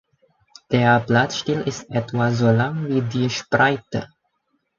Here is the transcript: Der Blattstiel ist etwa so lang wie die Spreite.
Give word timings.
Der 0.71 0.99
Blattstiel 1.01 1.61
ist 1.61 1.87
etwa 1.91 2.31
so 2.31 2.49
lang 2.49 2.87
wie 2.89 3.01
die 3.03 3.29
Spreite. 3.29 4.07